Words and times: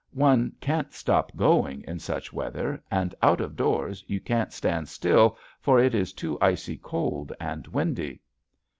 One 0.15 0.53
can't 0.59 0.91
stop 0.93 1.31
going 1.35 1.83
in 1.87 1.99
such 1.99 2.33
weather, 2.33 2.81
and 2.89 3.13
out 3.21 3.39
of 3.39 3.55
doors 3.55 4.03
you 4.07 4.19
can't 4.19 4.51
stand 4.51 4.89
still 4.89 5.37
for 5.59 5.79
it 5.79 5.93
is 5.93 6.11
too 6.11 6.39
icy 6.41 6.77
cold 6.77 7.31
and 7.39 7.67
windy. 7.67 8.19